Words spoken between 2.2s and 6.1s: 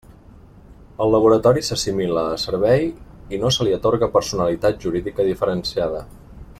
a servei i no se li atorga personalitat jurídica diferenciada.